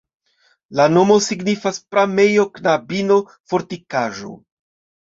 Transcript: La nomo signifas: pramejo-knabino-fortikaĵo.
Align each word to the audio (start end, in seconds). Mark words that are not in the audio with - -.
La 0.79 0.87
nomo 0.93 1.17
signifas: 1.25 1.79
pramejo-knabino-fortikaĵo. 1.93 4.35